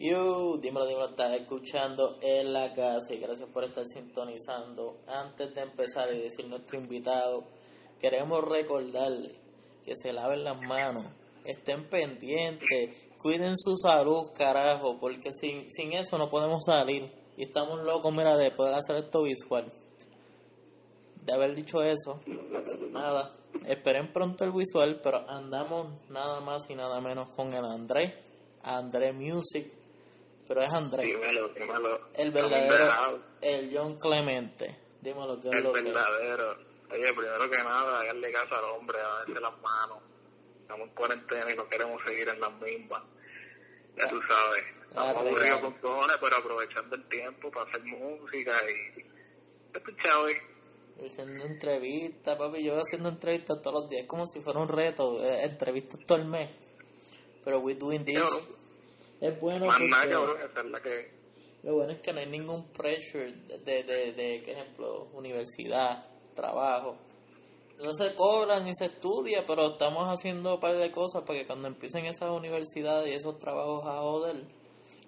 [0.00, 4.96] Yo, dímelo, dímelo, estás escuchando en la casa y gracias por estar sintonizando.
[5.08, 7.42] Antes de empezar y decir nuestro invitado,
[8.00, 9.34] queremos recordarle
[9.84, 11.04] que se laven las manos,
[11.44, 12.90] estén pendientes,
[13.20, 17.10] cuiden su salud, carajo, porque sin, sin eso no podemos salir.
[17.36, 19.64] Y estamos locos, mira, de poder hacer esto visual.
[21.24, 22.20] De haber dicho eso,
[22.92, 23.34] nada,
[23.66, 28.14] esperen pronto el visual, pero andamos nada más y nada menos con el André,
[28.62, 29.77] André Music
[30.48, 31.06] pero es Andrés.
[31.06, 32.00] Dímelo, dímelo.
[32.14, 34.76] El verdadero, el John Clemente.
[35.02, 36.56] Dímelo que es el lo verdadero.
[36.90, 39.98] Oye, primero que nada, darle caso al hombre, a darse las manos.
[40.62, 43.02] Estamos en cuarentena y no queremos seguir en las mismas.
[43.96, 44.64] Ya tú sabes.
[44.88, 49.76] Estamos aburridos con cojones, pero aprovechando el tiempo para hacer música y...
[49.76, 50.42] Escuchado, ¿eh?
[51.04, 52.64] Haciendo entrevistas, papi.
[52.64, 55.22] Yo voy haciendo entrevistas todos los días, como si fuera un reto.
[55.22, 56.48] Eh, entrevistas todo el mes.
[57.44, 58.18] Pero we doing this.
[59.20, 61.18] Es bueno porque...
[61.64, 66.96] Lo bueno es que no hay ningún pressure de, de, de, ejemplo, universidad, trabajo.
[67.78, 71.46] No se cobra ni se estudia, pero estamos haciendo un par de cosas para que
[71.46, 74.36] cuando empiecen esas universidades y esos trabajos a joder,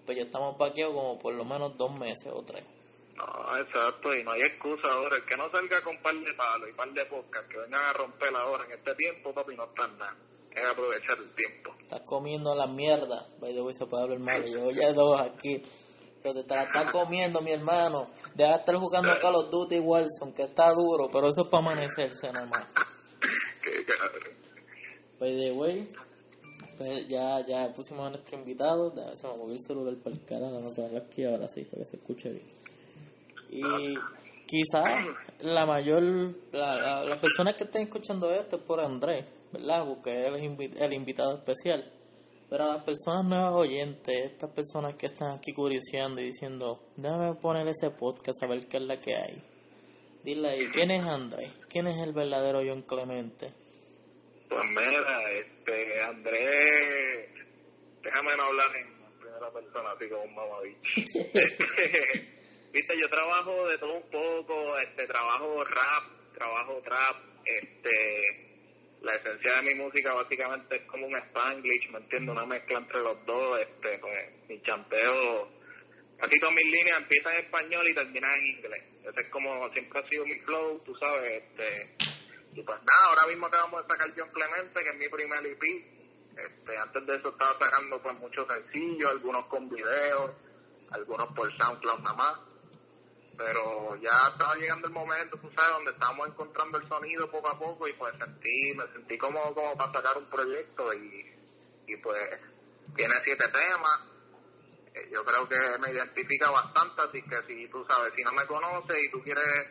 [0.05, 2.65] pues ya estamos paqueados como por lo menos dos meses o tres.
[3.15, 5.17] No, exacto, y no hay excusa ahora.
[5.17, 7.93] El que no salga con par de palos y par de podcast que vengan a
[7.93, 10.17] romper la hora en este tiempo, papi, no están nada
[10.55, 11.75] es aprovechar el tiempo.
[11.83, 13.27] Estás comiendo la mierda.
[13.41, 14.45] By the way, se puede hablar mal.
[14.45, 15.63] Yo ya dos aquí.
[16.23, 18.09] Pero te la estás comiendo, mi hermano.
[18.35, 21.63] Deja de estar jugando Call of Duty Warzone, que está duro, pero eso es para
[21.63, 22.31] amanecerse.
[23.63, 24.23] Qué cabrón.
[25.19, 25.93] By the way,
[26.79, 28.95] pues ya, ya pusimos a nuestro invitado.
[29.17, 30.51] Se me movió el celular para el cara.
[30.51, 32.47] Vamos a ponerlo aquí ahora sí, para que se escuche bien.
[33.51, 33.95] Y
[34.47, 35.07] quizás
[35.41, 36.03] la mayor,
[36.53, 39.85] la, las personas que estén escuchando esto es por Andrés ¿verdad?
[39.87, 41.91] Porque él es el invitado especial.
[42.49, 47.35] Pero a las personas nuevas oyentes, estas personas que están aquí curioseando y diciendo, déjame
[47.35, 49.41] poner ese podcast a ver qué es la que hay.
[50.25, 51.53] Dile ahí, ¿quién es Andrés?
[51.69, 53.53] ¿Quién es el verdadero John Clemente?
[54.49, 57.31] Pues mira, este, Andrés,
[58.03, 60.81] déjame no hablar en primera persona, así como un mamabicho.
[62.73, 68.50] Viste, yo trabajo de todo un poco, este, trabajo rap, trabajo trap, este,
[69.03, 72.33] la esencia de mi música básicamente es como un spanglish, ¿me entiendes?
[72.33, 75.51] Una mezcla entre los dos, este, pues mi chanteo,
[76.19, 78.83] casi todas mis líneas empiezan en español y terminan en inglés.
[79.03, 81.97] Ese es como siempre ha sido mi flow, tú sabes, este,
[82.55, 85.63] y pues nada, ahora mismo acabamos de sacar John Clemente, que es mi primer EP,
[86.37, 90.33] este, antes de eso estaba sacando pues muchos sencillos, algunos con videos,
[90.91, 92.50] algunos por SoundCloud nada más
[93.41, 97.59] pero ya estaba llegando el momento, tú sabes, donde estamos encontrando el sonido poco a
[97.59, 101.35] poco y pues sentí, me sentí como, como para sacar un proyecto y,
[101.87, 102.39] y pues
[102.95, 104.01] tiene siete temas.
[104.95, 108.45] Eh, yo creo que me identifica bastante, así que si tú sabes, si no me
[108.47, 109.69] conoces y tú quieres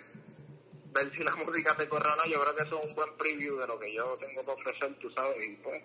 [0.92, 3.18] ver si la música te corre o no, yo creo que eso es un buen
[3.18, 5.84] preview de lo que yo tengo que ofrecer, tú sabes, y pues,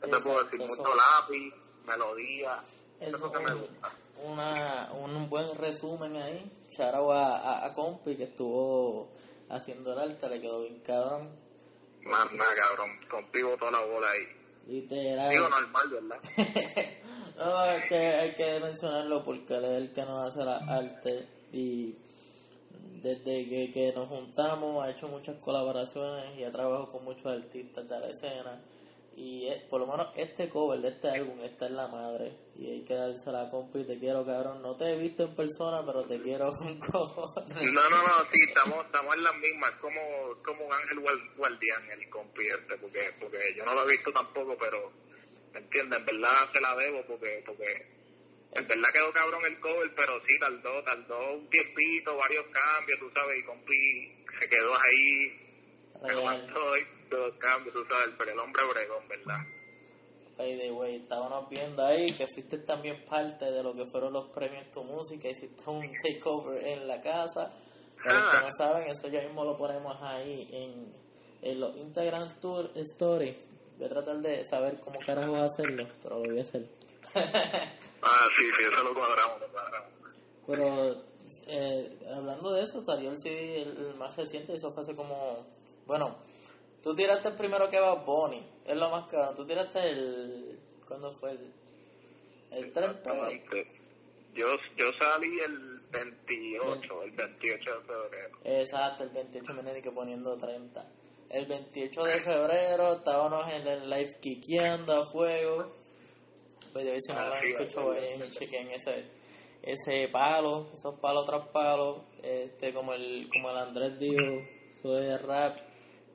[0.00, 0.60] ¿qué te puedo decir?
[0.60, 1.54] Mucho lápiz,
[1.86, 2.62] melodía,
[3.00, 4.03] eso, que me gusta.
[4.26, 9.08] Una, un buen resumen ahí shout a, a, a, Compi que estuvo
[9.48, 11.28] haciendo el alta, le quedó bien cabrón.
[12.02, 12.90] Más nada, cabrón.
[13.08, 14.22] Compi botó la bola ahí.
[14.66, 15.30] Literal.
[15.30, 16.20] Digo normal, ¿verdad?
[17.36, 21.28] no, hay que, hay que mencionarlo porque él es el que nos hace la arte
[21.52, 21.96] y
[23.02, 27.86] desde que, que nos juntamos ha hecho muchas colaboraciones y ha trabajado con muchos artistas
[27.86, 28.60] de la escena
[29.16, 32.32] y por lo menos este cover de este álbum está en la madre.
[32.56, 34.60] Y hay que darse la compa y te quiero, cabrón.
[34.60, 37.54] No te he visto en persona, pero te quiero un cojones.
[37.54, 39.70] No, no, no, sí, estamos, estamos en las mismas.
[39.80, 40.00] como,
[40.44, 41.00] como un ángel
[41.36, 44.90] guardián el compi este, porque, porque yo no lo he visto tampoco, pero,
[45.52, 45.98] ¿me entiendes?
[46.00, 47.86] En verdad se la debo porque, porque
[48.52, 53.10] en verdad quedó cabrón el cover, pero sí, tardó, tardó un tiempito, varios cambios, tú
[53.14, 55.40] sabes, y compi se quedó ahí.
[56.02, 56.76] Aguantó
[57.10, 59.40] dos cambios, tú sabes, pero el hombre bregón, ¿verdad?
[60.36, 64.30] By the way, estábamos viendo ahí que fuiste también parte de lo que fueron los
[64.30, 67.52] premios Tu Música, hiciste un takeover en la casa.
[68.02, 70.92] Para los que no saben, eso ya mismo lo ponemos ahí en,
[71.42, 72.28] en los Instagram
[72.74, 73.36] Stories.
[73.78, 76.68] Voy a tratar de saber cómo carajo hacerlo, pero lo voy a hacer.
[77.14, 79.90] ah, sí, sí, eso lo cuadramos, lo cuadramos.
[80.46, 81.14] Pero
[81.46, 85.46] eh, hablando de eso, salió el el, más reciente, eso fue hace como,
[85.86, 86.16] bueno,
[86.84, 89.32] Tú tiraste el primero que va Bonnie, es lo más caro.
[89.32, 90.60] Tú tiraste el.
[90.86, 91.50] ¿Cuándo fue el.?
[92.50, 93.10] El 30.
[94.34, 94.46] Yo,
[94.76, 98.38] yo salí el 28, el 28 de febrero.
[98.44, 100.86] Exacto, el 28 me que poniendo 30.
[101.30, 105.72] El 28 de febrero estábamos en el live quiqueando a fuego.
[106.74, 109.06] Pero si no lo y chequen ese,
[109.62, 114.42] ese palo, esos palos tras palos, este, como el, como el Andrés dijo,
[114.76, 115.56] eso es rap,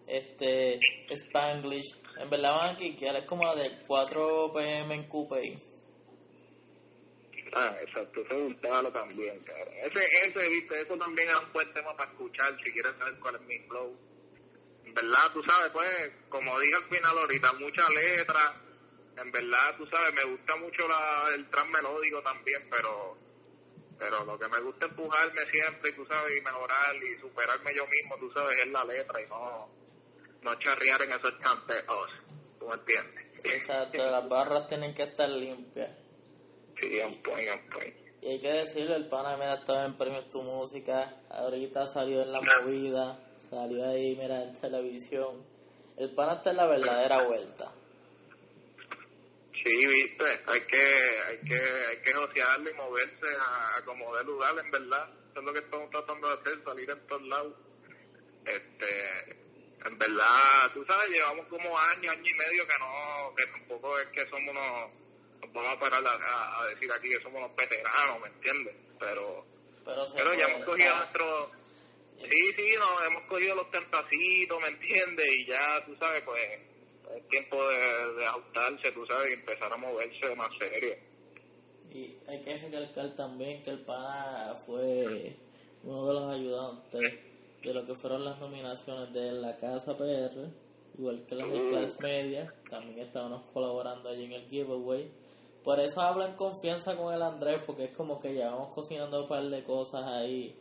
[0.09, 0.79] este,
[1.09, 1.95] Spanglish.
[2.17, 5.57] En verdad van aquí, que es como la de 4 pm en Coupé.
[7.53, 9.73] Ah, exacto, ese es un palo también, cabrón.
[9.83, 13.35] Ese, ese, viste, eso también es un buen tema para escuchar si quieres saber cuál
[13.35, 13.97] es mi flow.
[14.85, 18.53] En verdad, tú sabes, pues, como dije al final ahorita, mucha letra.
[19.17, 23.17] En verdad, tú sabes, me gusta mucho la, el trans melódico también, pero
[23.99, 28.17] pero lo que me gusta empujarme siempre, tú sabes, y mejorar y superarme yo mismo,
[28.17, 29.69] tú sabes, es la letra y no,
[30.41, 32.09] no charrear en esos chanteos,
[32.59, 33.25] ¿tú me entiendes?
[33.43, 35.89] Exacto, las barras tienen que estar limpias.
[36.77, 37.95] Sí, un point, un point.
[38.21, 42.31] Y hay que decirlo, el pana, mira, estaba en Premios Tu Música, ahorita salió en
[42.31, 43.17] La Movida,
[43.49, 45.43] salió ahí, mira, en televisión.
[45.97, 47.71] El pana está en la verdadera vuelta.
[49.53, 51.59] Sí, viste, hay que, hay que,
[51.89, 55.09] hay que y moverse a, a como de lugar, en verdad.
[55.31, 57.53] Eso es lo que estamos tratando de hacer, salir en todos lados.
[58.45, 59.38] Este,
[59.85, 64.07] en verdad, tú sabes, llevamos como años, año y medio que no, que tampoco es
[64.07, 64.89] que somos unos,
[65.41, 68.75] nos vamos a parar a, decir aquí que somos unos veteranos, ¿me entiendes?
[68.99, 69.45] Pero,
[69.85, 71.51] Pero, ya hemos cogido nuestro,
[72.21, 75.27] sí, sí, no, hemos cogido los cantacitos, ¿me entiendes?
[75.37, 76.41] Y ya, tú sabes, pues,
[77.15, 80.95] es tiempo de, de ajustarse, tú sabes, y empezar a moverse más serio.
[81.91, 85.35] Y hay que recalcar también que el pana fue
[85.83, 87.28] uno de los ayudantes
[87.63, 90.31] de lo que fueron las nominaciones de La Casa PR,
[90.97, 95.09] igual que las de Class Media, también estábamos colaborando allí en el giveaway.
[95.63, 99.27] Por eso hablo en confianza con el Andrés, porque es como que llevamos cocinando un
[99.27, 100.55] par de cosas ahí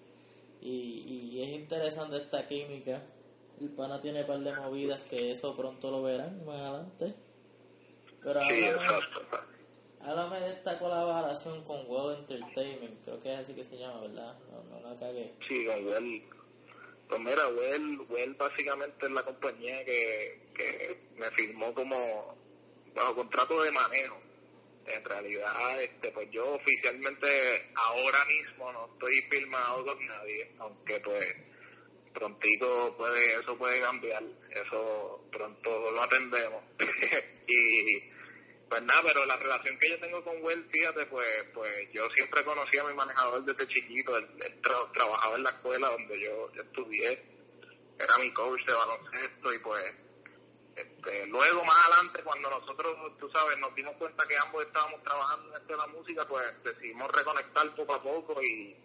[0.60, 3.00] y, y es interesante esta química.
[3.60, 7.14] El pana tiene un par de movidas que eso pronto lo verán más adelante.
[8.22, 9.18] Pero háblame-.
[10.00, 14.34] Háblame de esta colaboración con World Entertainment, creo que es así que se llama, ¿verdad?
[14.50, 15.34] No, no la cagué.
[15.46, 16.38] Sí, con.
[17.08, 22.37] Pues mira, Well, well básicamente es la compañía que, que me firmó como
[22.94, 24.20] bajo contrato de manejo.
[24.87, 31.37] En realidad, este, pues yo oficialmente ahora mismo no estoy firmado con nadie, aunque pues
[32.14, 36.62] prontito puede, eso puede cambiar, eso pronto lo atendemos.
[37.46, 38.18] y
[38.69, 42.44] pues nada, pero la relación que yo tengo con Well, fíjate, pues, pues yo siempre
[42.44, 46.53] conocí a mi manejador desde chiquito, él, él tra- trabajaba en la escuela donde yo,
[46.53, 47.23] yo estudié,
[47.99, 49.94] era mi coach de baloncesto y pues
[50.76, 55.49] este, luego más adelante cuando nosotros, tú sabes, nos dimos cuenta que ambos estábamos trabajando
[55.49, 58.76] en esto de la música, pues decidimos reconectar poco a poco y,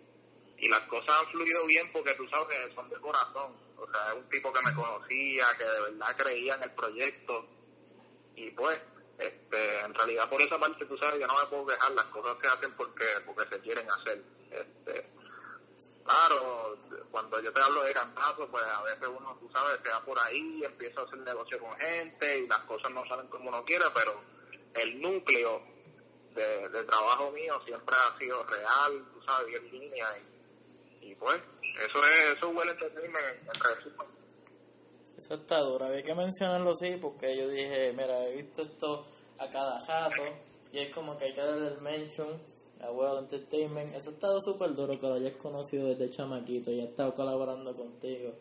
[0.57, 4.07] y las cosas han fluido bien porque tú sabes que son de corazón, o sea,
[4.07, 7.47] es un tipo que me conocía, que de verdad creía en el proyecto.
[8.35, 8.79] Y pues
[9.25, 12.37] este, en realidad por esa parte tú sabes que no me puedo quejar las cosas
[12.41, 14.21] se hacen porque porque se quieren hacer
[14.51, 15.09] este
[16.03, 16.77] claro
[17.11, 20.19] cuando yo te hablo de cantazo pues a veces uno tú sabes se va por
[20.19, 23.85] ahí empieza a hacer negocio con gente y las cosas no salen como uno quiere
[23.93, 24.21] pero
[24.75, 25.61] el núcleo
[26.35, 30.07] de, trabajo mío siempre ha sido real tú sabes y en línea
[31.01, 31.39] y, pues
[31.85, 34.07] eso es eso huele entenderme en resumen.
[35.17, 39.49] Eso está duro, había que mencionarlo así porque yo dije, mira, he visto esto a
[39.49, 40.23] cada jato
[40.71, 42.27] y es como que hay que darle el mention
[42.81, 43.95] a World Entertainment.
[43.95, 47.75] Eso ha estado súper duro que lo hayas conocido desde chamaquito y ha estado colaborando
[47.75, 48.33] contigo.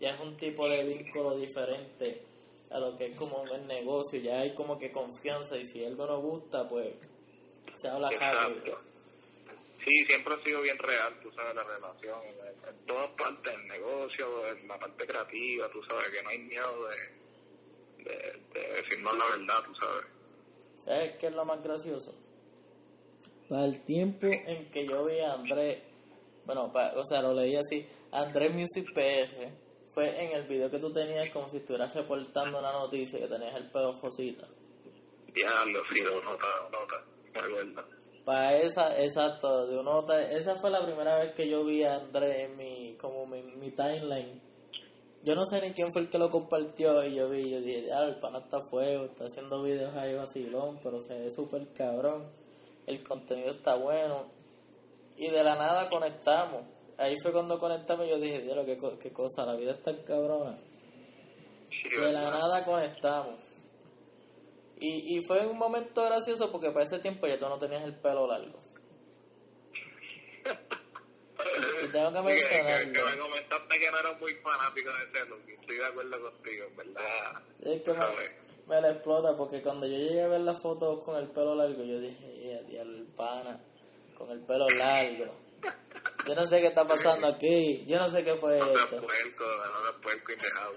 [0.00, 2.22] Ya es un tipo de vínculo diferente
[2.70, 6.06] a lo que es como el negocio, ya hay como que confianza y si algo
[6.06, 6.88] no gusta, pues
[7.76, 8.78] se habla rápido.
[9.78, 13.68] Sí, siempre ha sido bien real, tú sabes, la relación, en, en todas partes, el
[13.68, 19.16] negocio, en la parte creativa, tú sabes, que no hay miedo de, de, de decirnos
[19.16, 20.15] la verdad, tú sabes.
[20.86, 22.14] ¿Sabes qué es lo más gracioso?
[23.48, 25.78] Para el tiempo en que yo vi a Andrés,
[26.44, 29.50] bueno, pa- o sea, lo leí así, Andrés Music PR,
[29.92, 33.54] fue en el video que tú tenías como si estuvieras reportando una noticia que tenías
[33.56, 34.46] el pedo Josita.
[35.34, 37.82] Diablo, sí, lo nota, nota, me.
[38.24, 41.96] Para esa, exacto, de una otra, esa fue la primera vez que yo vi a
[41.96, 44.40] Andrés en mi, como mi, mi timeline.
[45.26, 47.92] Yo no sé ni quién fue el que lo compartió y yo vi, yo dije,
[47.92, 51.66] ah, el pana está a fuego, está haciendo videos ahí vacilón, pero se ve súper
[51.72, 52.22] cabrón,
[52.86, 54.26] el contenido está bueno.
[55.16, 56.62] Y de la nada conectamos.
[56.96, 60.56] Ahí fue cuando conectamos y yo dije, Dios, qué, qué cosa, la vida está cabrona.
[62.00, 63.34] De la nada conectamos.
[64.78, 67.96] Y, y fue un momento gracioso porque para ese tiempo ya tú no tenías el
[67.96, 68.65] pelo largo.
[71.86, 75.28] Y tengo que Sí, que, que, me comentaste que no eras muy fanático de ese
[75.28, 77.42] look, estoy de acuerdo contigo, en ¿verdad?
[77.62, 78.30] Es que me, ¿Sabes?
[78.66, 81.82] me la explota porque cuando yo llegué a ver las fotos con el pelo largo,
[81.84, 83.60] yo dije, eh, diablo, el pana,
[84.16, 85.34] con el pelo largo.
[86.26, 89.00] Yo no sé qué está pasando aquí, yo no sé qué fue No esto.
[89.00, 89.44] puerco,
[89.84, 90.72] no puerco y dejado.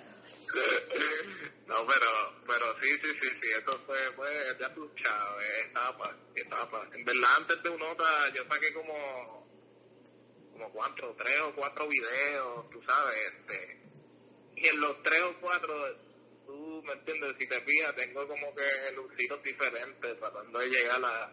[1.66, 2.06] No, pero,
[2.48, 6.88] pero sí, sí, sí, sí, eso fue, fue ya tú, chavo, etapa, etapa.
[6.92, 9.39] En verdad, antes de Unota, yo saqué como,
[10.60, 13.80] como cuatro, tres o cuatro videos, tú sabes, este,
[14.56, 15.74] y en los tres o cuatro,
[16.44, 17.34] tú, ¿me entiendes?
[17.38, 21.32] Si te fijas, tengo como que lucidos diferentes, tratando de llegar a,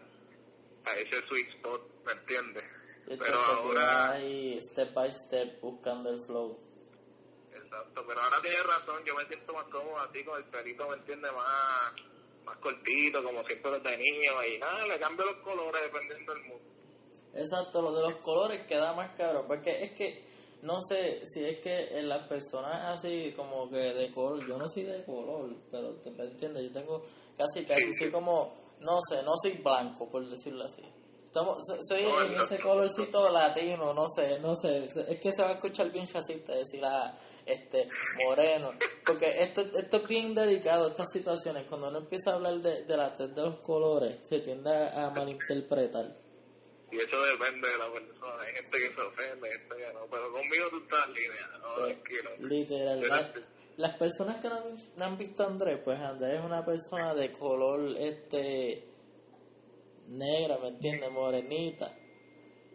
[0.86, 2.64] a ese sweet spot, ¿me entiendes?
[3.06, 4.12] Pero ahora...
[4.12, 6.58] ahí, step by step, buscando el flow.
[7.52, 10.94] Exacto, pero ahora tienes razón, yo me siento más cómodo así con el pelito, ¿me
[10.94, 11.32] entiendes?
[11.32, 11.92] Más,
[12.44, 16.67] más cortito, como siempre desde niño, y nada, le cambio los colores dependiendo del mundo.
[17.34, 20.24] Exacto, lo de los colores queda más caro, porque es que,
[20.62, 24.66] no sé, si es que en las personas así como que de color, yo no
[24.68, 27.02] soy de color, pero te me entiendes, yo tengo
[27.36, 30.82] casi casi, soy como, no sé, no soy blanco, por decirlo así.
[31.26, 35.50] Estamos, so- soy en ese colorcito latino, no sé, no sé, es que se va
[35.50, 37.14] a escuchar bien racista decir ah,
[37.46, 37.86] este
[38.24, 38.70] moreno,
[39.06, 42.96] porque esto, esto es bien delicado, estas situaciones, cuando uno empieza a hablar de, de
[42.96, 46.16] la de los colores, se tiende a a malinterpretar.
[46.90, 50.32] Y eso depende de la persona, hay gente que se ofende, gente que no, pero
[50.32, 52.30] conmigo tú estás en línea, no, tranquilo.
[52.40, 53.34] literal.
[53.76, 57.14] Las personas que no han, no han visto a Andrés, pues Andrés es una persona
[57.14, 58.84] de color este
[60.08, 61.10] negra, ¿me entiendes?
[61.10, 61.94] Morenita.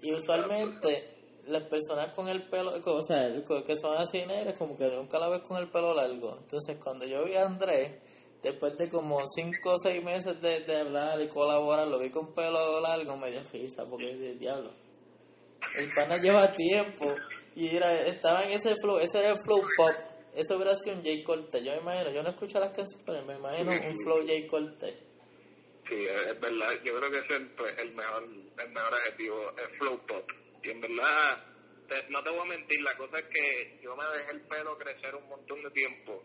[0.02, 1.14] Y usualmente
[1.48, 3.34] las personas con el pelo, o sea,
[3.66, 6.38] que son así negras, como que nunca la ves con el pelo largo.
[6.42, 7.92] Entonces, cuando yo vi a Andrés,
[8.44, 12.34] después de como 5 o 6 meses de, de hablar y colaborar, lo vi con
[12.34, 14.72] pelo largo, me dio risa, porque de diablo.
[15.78, 17.14] El pana lleva tiempo
[17.56, 19.92] y era, estaba en ese flow, ese era el flow pop.
[20.36, 21.64] Eso hubiera sido un Jay Cortez.
[21.64, 24.96] Yo me imagino, yo no escucho las canciones, pero me imagino un flow Jay Cortez.
[25.88, 29.52] Sí, es es verdad, yo creo que ese es pues, el mejor, el mejor adjetivo,
[29.58, 30.32] el flow pop.
[30.64, 31.38] Y en verdad,
[31.88, 34.78] te- no te voy a mentir, la cosa es que yo me dejé el pelo
[34.78, 36.24] crecer un montón de tiempo,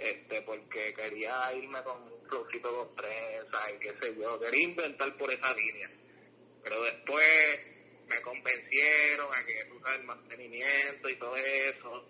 [0.00, 5.16] este, porque quería irme con un flowcito con trenzas y qué sé yo, quería inventar
[5.16, 5.90] por esa línea.
[6.62, 7.60] Pero después
[8.08, 12.04] me convencieron a que, tú sabes, el mantenimiento y todo eso,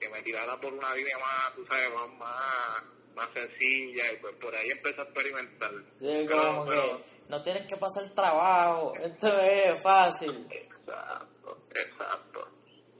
[0.00, 2.82] que me tirara por una línea más, tú sabes, más, más,
[3.14, 5.70] más sencilla y pues por ahí empecé a experimentar.
[6.00, 10.46] Sí, Pero- como pero- que no tienes que pasar trabajo, esto es fácil.
[10.50, 12.50] Exacto, exacto.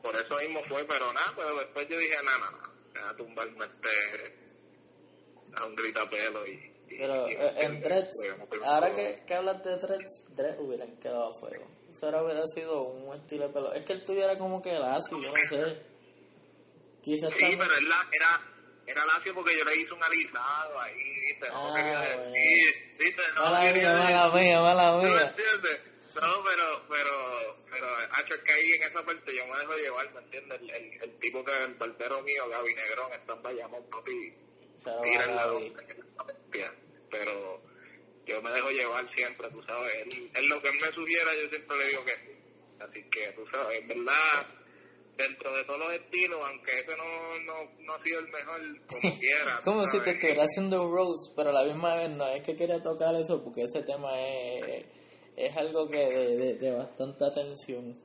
[0.02, 4.44] Por eso mismo fue, pero nada, pero después yo dije, me voy a tumbarme este
[5.56, 6.50] a un gritapelo y...
[6.50, 8.14] y- Pero y- eh, en Dreads,
[8.64, 11.66] ahora que, que hablas de Dreads, Dreads hubieran quedado a fuego.
[11.90, 13.72] Eso ahora hubiera sido un estilo de pelo.
[13.72, 15.78] Es que el tuyo era como que lacio, yo no sé.
[17.02, 18.40] Quizás Sí, también- pero él la- era,
[18.86, 21.48] era lacio porque yo le hice un alisado ahí, ¿viste?
[21.50, 22.22] No Ah, quería bueno.
[22.32, 23.22] decir, ¿viste?
[23.36, 25.20] No Mala quería mía, decir- mala mía, mala ¿Tú me mía.
[25.28, 25.80] entiendes?
[26.14, 27.23] No, pero, pero,
[28.14, 30.60] hacho, es que ahí en esa parte yo me dejo llevar, ¿me entiendes?
[30.60, 34.34] El, el, el tipo que, el barbero mío, Gaby Negrón, está en Bayamón, papi,
[35.02, 35.74] tira el lado, Gaby.
[37.10, 37.62] pero
[38.26, 41.48] yo me dejo llevar siempre, tú sabes, él, él lo que él me sugiera, yo
[41.48, 42.34] siempre le digo que sí.
[42.80, 44.46] Así que, tú sabes, en verdad,
[45.16, 47.04] dentro de todos los estilos, aunque ese no,
[47.46, 49.60] no, no ha sido el mejor, como quiera.
[49.64, 52.56] Como si te estuviera haciendo un roast, pero a la misma vez no es que
[52.56, 54.84] quería tocar eso porque ese tema es,
[55.36, 58.03] es algo que de, de, de bastante atención.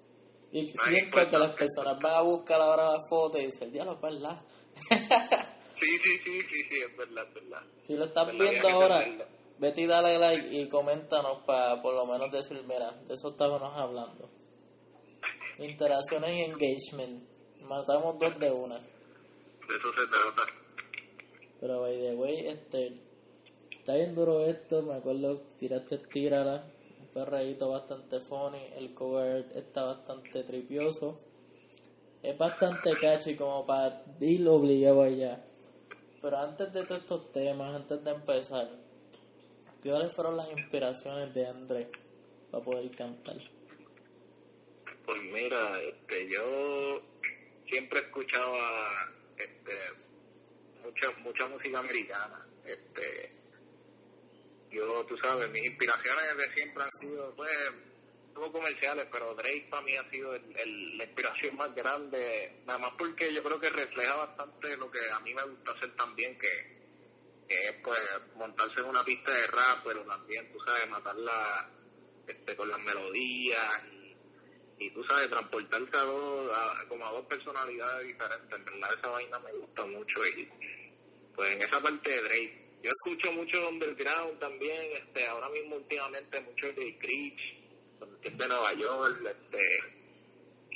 [0.52, 4.02] Y siento que las personas van a buscar ahora la foto y dicen, diablo, es
[4.02, 4.42] verdad.
[5.80, 7.64] Sí, sí, sí, sí, sí, es verdad, es verdad.
[7.88, 9.02] Si lo estás Verdad, viendo ahora,
[9.60, 13.74] vete y dale like y coméntanos para por lo menos decir, mira, de eso estábamos
[13.78, 14.30] hablando.
[15.58, 17.24] Interacciones y engagement.
[17.62, 18.76] Matamos dos de una.
[18.76, 18.82] De
[19.70, 20.54] eso se trata.
[21.62, 22.94] Pero by the way, este
[23.72, 26.64] está bien duro esto, me acuerdo tiraste tírala,
[27.14, 31.20] perreíto bastante funny, el cover está bastante tripioso,
[32.22, 35.44] es bastante catchy como para ir obligado allá.
[36.22, 38.70] Pero antes de todos estos temas, antes de empezar,
[39.82, 41.88] ¿cuáles fueron las inspiraciones de Andrés
[42.52, 43.38] para poder cantar?
[45.06, 47.02] Pues mira, este, yo
[47.68, 48.60] siempre escuchaba
[49.38, 49.74] este,
[50.84, 52.46] mucha, mucha música americana.
[52.66, 53.29] Este,
[54.72, 57.52] yo, tú sabes, mis inspiraciones de siempre han sido, pues,
[58.34, 62.80] poco comerciales, pero Drake para mí ha sido el- el- la inspiración más grande, nada
[62.80, 66.38] más porque yo creo que refleja bastante lo que a mí me gusta hacer también,
[66.38, 66.48] que,
[67.48, 68.00] que es pues
[68.36, 71.70] montarse en una pista de rap, pero también, tú sabes, matarla
[72.28, 74.16] este, con las melodías y,
[74.86, 79.10] y tú sabes, transportarte a dos, a- como a dos personalidades diferentes, en verdad esa
[79.10, 80.48] vaina me gusta mucho y
[81.36, 82.59] pues en esa parte de Drake.
[82.82, 87.60] Yo escucho mucho Underground también, este, ahora mismo últimamente mucho de Creech,
[88.24, 89.66] de Nueva York, este,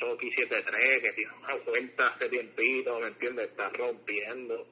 [0.01, 3.48] Rocky 73, que tiene una vuelta hace tiempito, ¿me entiendes?
[3.48, 4.67] Está rompiendo.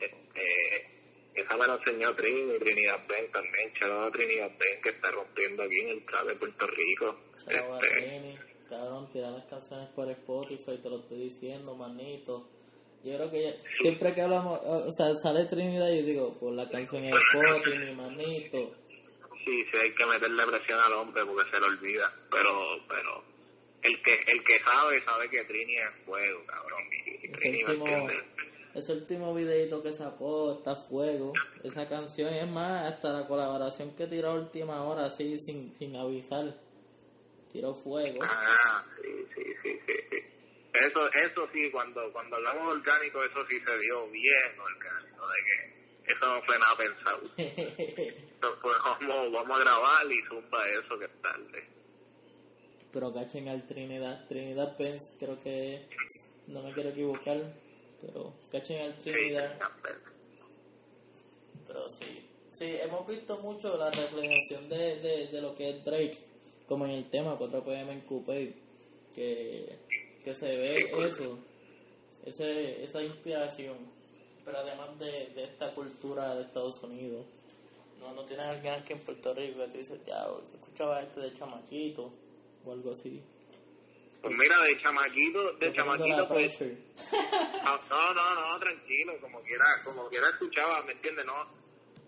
[0.00, 0.92] Este,
[1.34, 5.78] esa me lo enseñó Trini, Trinidad Ben también, chaval Trinidad Ben, que está rompiendo aquí
[5.78, 7.16] en el trap de Puerto Rico.
[7.46, 12.48] Este, cabrón, tirar las canciones por Spotify, te lo estoy diciendo, manito.
[13.04, 17.04] Yo creo que siempre que hablamos, o sea, sale Trinidad y digo, por la canción
[17.04, 18.76] es Spotify, mi manito.
[19.44, 23.24] Sí, sí, hay que meterle presión al hombre porque se lo olvida, pero, pero
[23.82, 26.80] el que el que sabe, sabe que Trini es fuego, cabrón.
[27.24, 28.08] Y Trini último,
[28.74, 31.32] ese último videito que sacó está fuego.
[31.64, 35.96] Esa canción es más, hasta la colaboración que tiró a última hora, así, sin, sin
[35.96, 36.54] avisar.
[37.52, 38.20] Tiró fuego.
[38.22, 39.78] Ah, sí, sí, sí,
[40.10, 40.31] sí.
[40.72, 46.12] Eso, eso sí, cuando, cuando hablamos orgánico, eso sí se dio bien orgánico, de que
[46.12, 47.22] eso no fue nada pensado.
[47.36, 51.68] Entonces, vamos, vamos a grabar y zumba eso que es tarde.
[52.90, 55.88] Pero cachen al Trinidad, Trinidad Pence, creo que,
[56.46, 57.38] no me quiero equivocar,
[58.00, 59.58] pero cachen al Trinidad.
[61.66, 66.18] pero sí, sí, hemos visto mucho la reflejación de, de, de lo que es Drake,
[66.66, 68.54] como en el tema 4 pm en Coupé,
[69.14, 69.78] que,
[70.24, 70.76] que se ve
[71.06, 71.38] eso,
[72.24, 73.76] ese, esa inspiración,
[74.44, 77.26] pero además de, de esta cultura de Estados Unidos.
[78.00, 81.34] No, no tienes alguien aquí en Puerto Rico que te dice, ya, escuchaba este de
[81.34, 82.12] chamaquito
[82.64, 83.22] o algo así.
[84.20, 86.56] Pues mira, de chamaquito, de chamaquito, pues.
[87.88, 91.24] No, no, no, tranquilo, como quiera, como quiera escuchaba, ¿me entiendes?
[91.26, 91.34] No,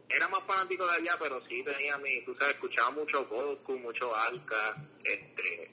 [0.08, 4.14] era más fanático de allá, pero sí tenía mi, tú sabes, escuchaba mucho Goku, mucho
[4.14, 5.70] Alca, este,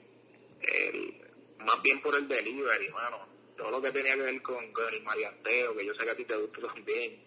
[0.60, 1.21] el,
[1.64, 3.28] más bien por el delivery, hermano.
[3.56, 6.16] Todo lo que tenía que ver con, con el marianteo, que yo sé que a
[6.16, 7.22] ti te gusta también.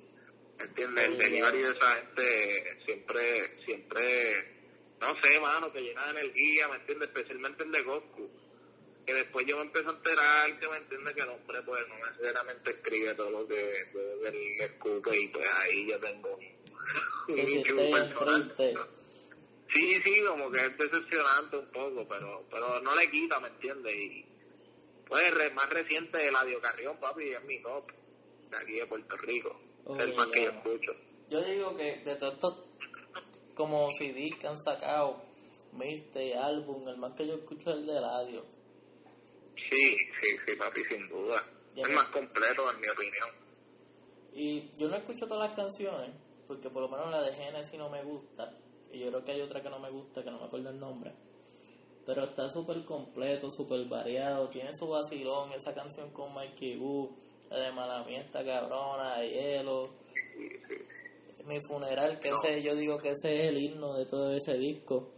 [0.57, 1.05] ¿Me entiendes?
[1.05, 4.55] El delivery de esa gente siempre, siempre,
[5.01, 7.09] no sé, mano, que llena de energía, ¿me entiendes?
[7.09, 8.45] Especialmente el de Goku
[9.05, 11.95] que después yo me empecé a enterar que me entiende que el hombre pues no
[11.95, 13.71] necesariamente escribe todo lo que
[14.25, 16.55] él escupe y pues ahí yo tengo un
[19.69, 23.91] sí sí como que es decepcionante un poco pero pero no le quita me entiende
[23.93, 24.25] y
[25.07, 27.91] pues más reciente el Carrión papi es mi top
[28.51, 29.59] de aquí de Puerto Rico
[29.97, 30.91] es el más que yo escucho
[31.29, 32.63] yo digo que de todos estos
[33.55, 35.23] como CDs que han sacado
[35.81, 38.55] este álbum el más que yo escucho es el de Ladio
[39.57, 41.41] Sí, sí, sí, papi, sin duda.
[41.75, 43.29] es más completo, en mi opinión.
[44.33, 46.11] Y yo no escucho todas las canciones,
[46.47, 48.53] porque por lo menos la de Genesis no me gusta.
[48.91, 50.79] Y yo creo que hay otra que no me gusta, que no me acuerdo el
[50.79, 51.11] nombre.
[52.05, 54.47] Pero está súper completo, súper variado.
[54.49, 57.09] Tiene su vacilón, esa canción con Mikey Wu,
[57.49, 59.89] la de Malamía esta cabrona, de hielo.
[61.45, 65.11] Mi funeral, que ese, yo digo que ese es el himno de todo ese disco.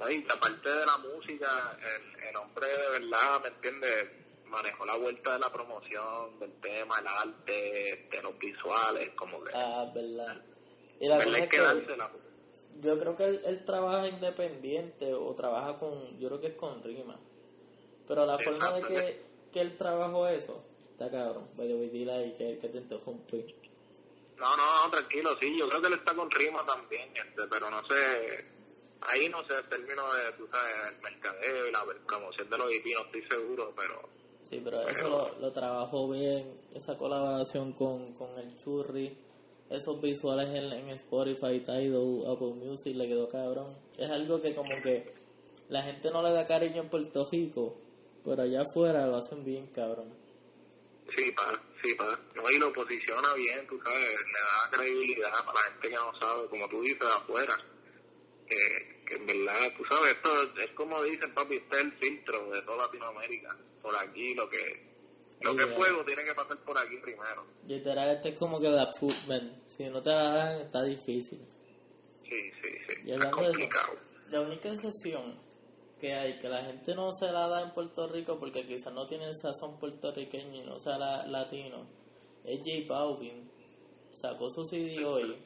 [0.00, 4.10] Y aparte de la música, el, el hombre de verdad, ¿me entiendes?
[4.46, 9.52] Manejó la vuelta de la promoción, del tema, el arte, de los visuales, como que...
[9.54, 10.40] Ah, verdad.
[11.00, 11.58] Y la cosa es que
[12.80, 17.18] yo creo que él, trabaja independiente o trabaja con, yo creo que es con Rima.
[18.06, 20.62] Pero la forma de que, que él trabajó eso,
[20.92, 21.46] está cabrón.
[21.56, 23.54] Vaya, dile ahí que, que te interrumpí.
[24.38, 27.70] No, no, no, tranquilo, sí, yo creo que él está con Rima también, este, pero
[27.70, 28.58] no sé
[29.02, 32.72] ahí no sé el término de, tú sabes, el mercadeo y la promoción de los
[32.72, 34.08] IP, no estoy seguro, pero...
[34.48, 39.14] Sí, pero, eso lo, lo, trabajó bien, esa colaboración con, con el Churri,
[39.70, 43.76] esos visuales en, en Spotify, Tidal, Apple Music, le quedó cabrón.
[43.96, 45.12] Es algo que como que
[45.68, 47.76] la gente no le da cariño en Puerto Rico,
[48.24, 50.12] pero allá afuera lo hacen bien, cabrón.
[51.14, 52.18] Sí, pa, sí, pa.
[52.36, 56.20] No, y lo posiciona bien, tú sabes, le da credibilidad para la gente que no
[56.20, 57.56] sabe, como tú dices, afuera
[58.48, 62.50] que, que en verdad, tú sabes, esto es como dicen, papi, este es el filtro
[62.50, 63.56] de toda Latinoamérica.
[63.82, 64.87] Por aquí lo que
[65.40, 67.44] lo que es fuego tiene que pasar por aquí primero.
[67.66, 68.90] Literal, este es como que la
[69.28, 69.62] man.
[69.66, 71.38] Si no te la dan, está difícil.
[72.24, 72.68] Sí, sí,
[73.04, 73.10] sí.
[73.10, 73.92] está complicado.
[74.30, 75.38] la única excepción
[76.00, 79.06] que hay, que la gente no se la da en Puerto Rico porque quizás no
[79.06, 81.86] tiene el sazón puertorriqueño y no sea la, latino,
[82.44, 83.48] es J Balvin.
[84.14, 85.36] Sacó su CD hoy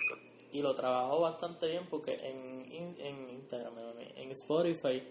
[0.52, 3.74] y lo trabajó bastante bien porque en, en Instagram,
[4.16, 5.02] en Spotify,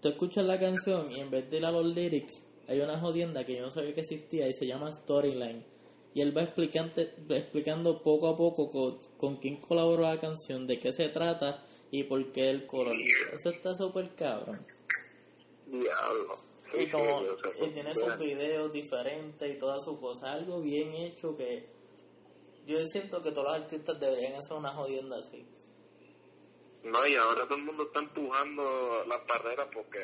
[0.00, 3.44] tú escuchas la canción y en vez de ir a los lyrics, hay una jodienda
[3.44, 5.64] que yo no sabía que existía y se llama Storyline.
[6.14, 10.78] Y él va explicando, explicando poco a poco con, con quién colaboró la canción, de
[10.78, 12.96] qué se trata y por qué el color.
[13.32, 14.64] Eso está súper cabrón.
[15.66, 16.38] Diablo.
[16.78, 17.22] Y como
[17.60, 21.66] y tiene sus videos diferentes y todas sus cosas, algo bien hecho que
[22.66, 25.44] yo siento que todos los artistas deberían hacer una jodienda así.
[26.84, 29.98] No, y ahora todo el mundo está empujando las barreras porque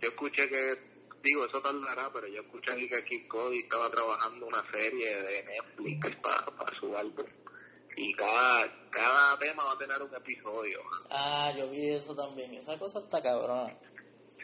[0.00, 0.78] yo escuché que,
[1.22, 6.16] digo, eso tardará, pero yo escuché que Kid Cody estaba trabajando una serie de Netflix
[6.16, 7.26] para su álbum.
[7.96, 10.80] Y cada, cada tema va a tener un episodio.
[11.10, 12.54] Ah, yo vi eso también.
[12.54, 13.76] Esa cosa está cabrona.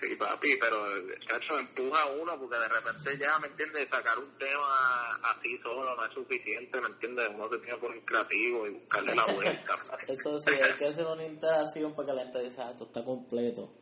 [0.01, 3.89] Sí, papi, pero el cacho empuja a uno porque de repente ya, ¿me entiendes?
[3.89, 7.31] Sacar un tema así solo no es suficiente, ¿me entiendes?
[7.35, 9.75] Uno se tiene que poner creativo y buscarle la vuelta.
[10.09, 13.05] Eso sí, hay que hacer una interacción para que la gente diga, ah, esto está
[13.05, 13.73] completo.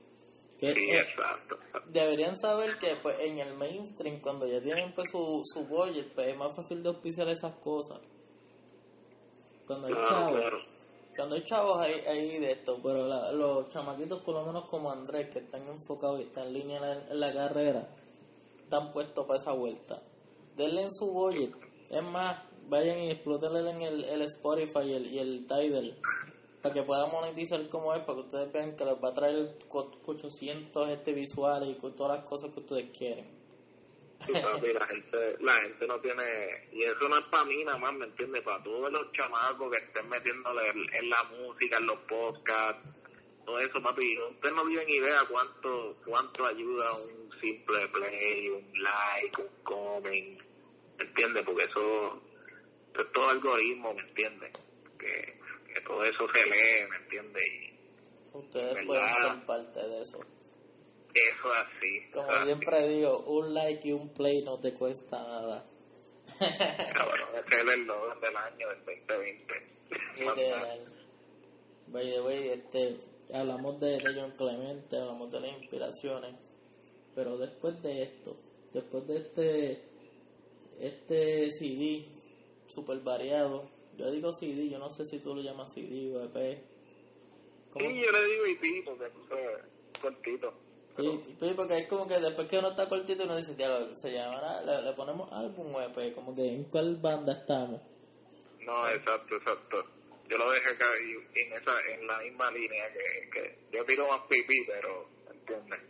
[0.73, 5.65] Sí, exacto, Deberían saber que pues en el mainstream, cuando ya tienen pues su, su
[5.67, 7.99] budget, pues es más fácil de auspiciar esas cosas.
[9.67, 10.43] Cuando hay chavos,
[11.17, 15.39] cuando hay chavos ahí, de esto, pero los chamaquitos por lo menos como Andrés, que
[15.41, 17.89] están enfocados y están en línea en la, carrera,
[18.63, 20.03] están puestos para esa vuelta.
[20.57, 21.53] Denle en su budget.
[21.91, 22.37] Es más,
[22.69, 25.97] vayan y explotenle en el, el Spotify y el, y el Tidal
[26.65, 29.55] para que puedan monetizar como es, para que ustedes vean que les va a traer
[29.69, 33.45] 800 este visuales y con todas las cosas que ustedes quieren
[34.33, 36.25] la gente, la gente no tiene,
[36.73, 38.43] y eso no es para mí nada más, ¿me entiendes?
[38.43, 42.89] Para todos los chamacos que estén metiéndole en, la música, en los podcasts,
[43.45, 49.43] todo eso, papi, ustedes no tienen idea cuánto, cuánto ayuda un simple play, un like,
[49.43, 50.43] un comment,
[50.99, 51.43] ¿me entiendes?
[51.45, 52.23] Porque eso,
[52.99, 54.51] es todo algoritmo, ¿me entiendes?
[54.99, 55.34] Que,
[55.75, 57.45] que todo eso se lee, ¿me entiendes?
[57.45, 60.21] Y, ustedes pueden ser parte de eso.
[61.15, 62.11] Eso así.
[62.13, 65.65] Como siempre digo, un like y un play no te cuesta nada.
[66.39, 69.75] Cabrón, ese es el logro del año del 2020.
[70.19, 70.95] Literal.
[71.95, 72.97] Este,
[73.33, 76.35] hablamos de, de John Clemente, hablamos de las inspiraciones,
[77.15, 78.37] pero después de esto,
[78.73, 79.83] después de este,
[80.81, 82.05] este CD
[82.67, 86.59] super variado, yo digo CD, yo no sé si tú lo llamas CD o EP.
[87.77, 90.55] Sí, yo le digo EP porque es cortito.
[90.97, 94.63] Sí, porque es como que después que uno está cortito uno dice, ya se llamará,
[94.63, 97.81] le, ponemos álbum web, pues como que en cuál banda estamos.
[98.61, 99.85] No, exacto, exacto.
[100.29, 104.21] Yo lo dejé acá en, esa, en la misma línea que, que yo tiro más
[104.29, 105.81] pipí, pero, ¿entiendes?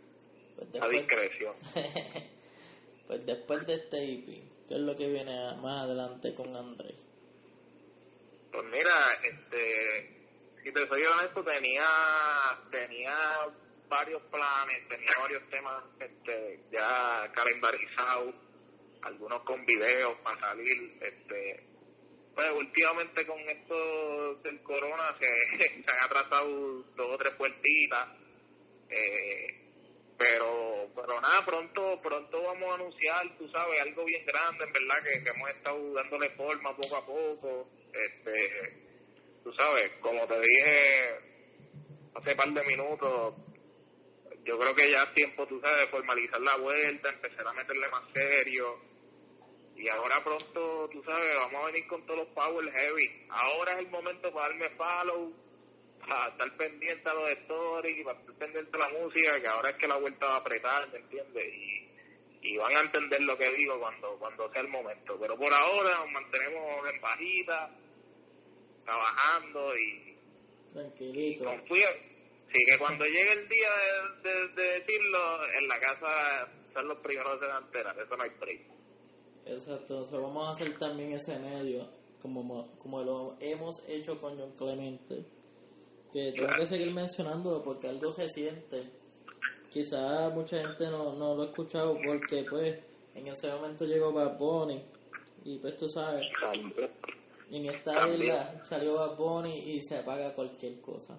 [0.55, 1.53] Pues a discreción.
[3.07, 4.25] pues después de este EP,
[4.67, 7.04] ¿qué es lo que viene más adelante con André?
[8.55, 10.09] Pues mira, este,
[10.63, 11.85] si te soy honesto, tenía,
[12.71, 13.17] tenía
[13.89, 18.33] varios planes, tenía varios temas este, ya calendarizados,
[19.01, 20.97] algunos con videos para salir.
[21.01, 21.67] Este,
[22.33, 26.47] pues últimamente con esto del corona se, han atrasado
[26.95, 28.07] dos o tres puertitas.
[28.89, 29.65] Eh,
[30.17, 34.95] pero pero nada pronto pronto vamos a anunciar tú sabes algo bien grande en verdad
[35.03, 38.85] que hemos estado dándole forma poco a poco este
[39.43, 41.15] tú sabes como te dije
[42.15, 43.33] hace par de minutos
[44.45, 47.89] yo creo que ya es tiempo, tú sabes, de formalizar la vuelta, empezar a meterle
[47.89, 48.79] más serio.
[49.75, 53.25] Y ahora pronto, tú sabes, vamos a venir con todos los power heavy.
[53.29, 55.33] Ahora es el momento para darme follow,
[56.07, 59.75] para estar pendiente a los stories, para estar pendiente a la música, que ahora es
[59.77, 61.53] que la vuelta va a apretar, ¿me entiendes?
[61.53, 61.89] Y,
[62.43, 65.17] y van a entender lo que digo cuando, cuando sea el momento.
[65.19, 67.71] Pero por ahora nos mantenemos en bajita,
[68.85, 70.17] trabajando y,
[70.73, 71.53] Tranquilito.
[71.53, 71.81] y
[72.51, 73.69] Sí, que cuando llegue el día
[74.23, 75.19] de, decirlo,
[75.59, 78.61] en la casa son los primeros de enterar, eso no hay break.
[79.47, 81.87] Exacto, sea, vamos a hacer también ese medio,
[82.21, 85.25] como, como lo hemos hecho con John Clemente,
[86.13, 88.89] que tengo que seguir mencionándolo porque algo reciente,
[89.71, 92.79] quizás mucha gente no, no lo ha escuchado porque pues
[93.15, 94.81] en ese momento llegó Bad Bunny
[95.43, 96.25] y pues tú sabes,
[97.51, 101.17] en esta isla salió Bad Bunny y se apaga cualquier cosa.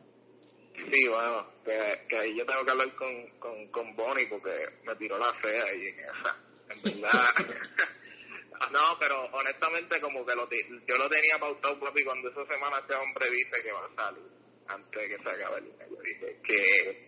[0.74, 4.50] Sí, bueno, que, que, ahí yo tengo que hablar con, con, con Bonnie porque
[4.84, 6.36] me tiró la fea y en esa.
[6.68, 7.20] En verdad.
[8.72, 10.48] no, pero honestamente como que lo,
[10.86, 14.36] yo lo tenía pautado, papi, cuando esa semana este hombre dice que va a salir
[14.68, 17.06] antes de que se acabe el dije que...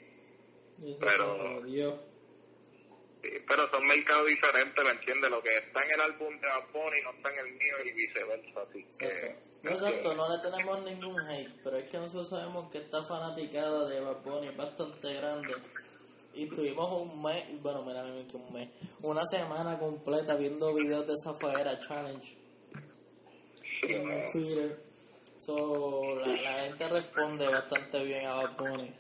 [1.01, 1.63] Pero...
[3.23, 5.31] Sí, pero son mercados diferentes, ¿me entiendes?
[5.31, 8.61] Lo que está en el álbum de Bonnie no está en el mío y viceversa,
[8.63, 9.49] así que...
[9.63, 13.89] No, exacto, no le tenemos ningún hate, pero es que nosotros sabemos que esta fanaticada
[13.89, 15.55] de Bad es bastante grande.
[16.33, 18.69] Y tuvimos un mes, bueno, mira, que un mes,
[19.03, 22.39] una semana completa viendo videos de esa Zafaera Challenge
[23.83, 24.79] en Twitter.
[25.39, 28.95] So, la, la, gente responde bastante bien a Bad Bunny.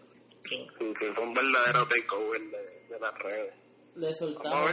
[0.49, 3.58] Sí, fue un verdadero takeover de, de las redes.
[3.99, 4.71] Le soltamos,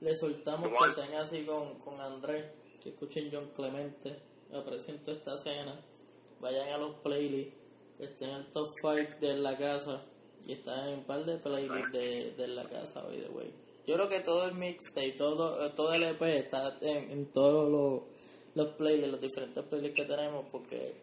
[0.00, 2.44] le soltamos que sean así con, con Andrés,
[2.80, 4.16] que escuchen John Clemente.
[4.54, 5.80] Aprecien toda esta escena,
[6.40, 7.54] vayan a los playlists,
[7.98, 10.00] estén en el top 5 de la casa
[10.46, 13.52] y están en un par de playlists de, de la casa, by the way.
[13.86, 18.02] Yo creo que todo el mixtape, todo, todo el EP está en, en todos los,
[18.54, 20.94] los playlists, los diferentes playlists que tenemos, porque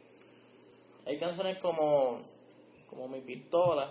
[1.06, 2.22] hay canciones como,
[2.90, 3.90] como Mi Pistola,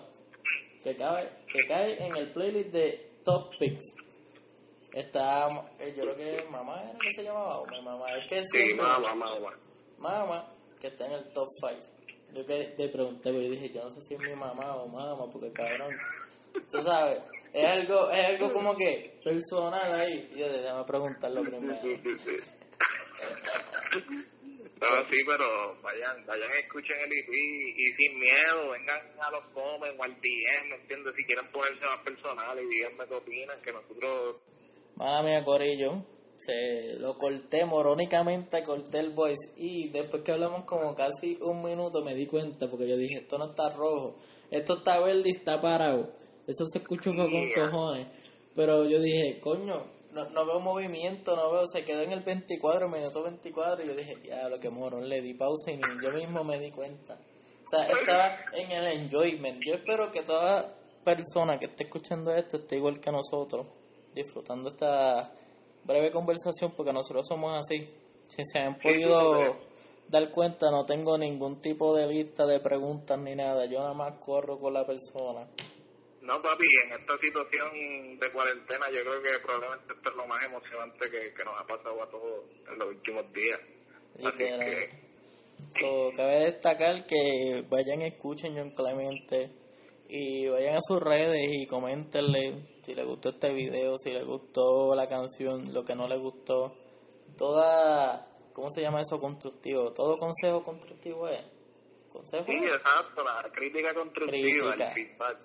[0.83, 3.85] que cae, que cae en el playlist de Top Picks.
[4.93, 5.49] Está,
[5.81, 8.73] eh, yo creo que mamá era que se llamaba, o mi mamá, es que Sí,
[8.75, 9.53] mamá, mamá.
[9.99, 10.45] mamá,
[10.81, 11.75] que está en el top 5.
[12.35, 14.87] Yo que te pregunté, pero yo dije, yo no sé si es mi mamá o
[14.87, 15.91] mamá, porque cabrón,
[16.71, 17.21] tú sabes,
[17.53, 20.31] es algo, es algo como que personal ahí.
[20.33, 21.81] Y yo dije, déjame preguntarlo primero.
[24.81, 27.29] No, sí, pero vayan, vayan, escuchen el EP
[27.77, 31.15] y sin miedo, vengan a los comments o al DM, ¿me entiendes?
[31.17, 34.37] Si quieren ponerse más personal y díganme qué opinan, que nosotros
[34.97, 36.05] Mala mía, Corillo,
[36.39, 42.03] se lo corté morónicamente, corté el voice y después que hablamos como casi un minuto
[42.03, 44.17] me di cuenta porque yo dije, esto no está rojo,
[44.51, 46.11] esto está verde y está parado.
[46.47, 48.07] Eso se escucha con cojones.
[48.55, 49.85] Pero yo dije, coño,
[50.17, 53.95] no, no veo movimiento, no veo, se quedó en el 24, minuto 24 y yo
[53.95, 57.19] dije, ya lo que morón, le di pausa y yo mismo me di cuenta.
[57.67, 59.63] O sea, estaba en el enjoyment.
[59.63, 60.75] Yo espero que toda
[61.05, 63.67] persona que esté escuchando esto esté igual que nosotros,
[64.15, 65.31] disfrutando esta
[65.85, 67.89] breve conversación, porque nosotros somos así.
[68.35, 69.57] Si se han podido
[70.09, 73.67] dar cuenta, no tengo ningún tipo de lista de preguntas ni nada.
[73.67, 75.47] Yo nada más corro con la persona.
[76.27, 80.43] No, papi, en esta situación de cuarentena yo creo que probablemente esto es lo más
[80.45, 83.61] emocionante que, que nos ha pasado a todos en los últimos días.
[84.25, 85.07] Así que,
[85.81, 89.51] So, cabe destacar que vayan escuchen John Clemente
[90.09, 94.95] y vayan a sus redes y coméntenle si les gustó este video, si les gustó
[94.95, 96.77] la canción, lo que no les gustó.
[97.37, 99.19] Toda, ¿cómo se llama eso?
[99.19, 99.93] Constructivo.
[99.93, 101.43] Todo consejo constructivo es.
[102.11, 102.45] Consejo.
[102.47, 104.89] sí, exacto, la crítica constructiva, Crítica.
[104.89, 105.39] el feedback.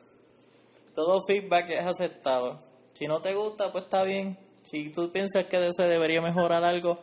[0.95, 2.62] Todo feedback es aceptado.
[2.93, 4.38] Si no te gusta, pues está bien.
[4.69, 7.01] Si tú piensas que se debería mejorar algo,